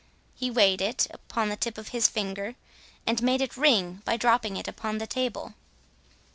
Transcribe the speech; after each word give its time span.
He 0.33 0.49
weighed 0.49 0.81
it 0.81 1.05
upon 1.11 1.49
the 1.49 1.55
tip 1.55 1.77
of 1.77 1.89
his 1.89 2.07
finger, 2.07 2.55
and 3.05 3.21
made 3.21 3.39
it 3.39 3.55
ring 3.55 4.01
by 4.03 4.17
dropping 4.17 4.57
it 4.57 4.67
upon 4.67 4.97
the 4.97 5.05
table. 5.05 5.53